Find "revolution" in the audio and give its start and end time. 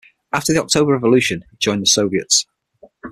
0.93-1.45